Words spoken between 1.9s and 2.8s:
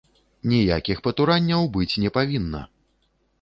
не павінна!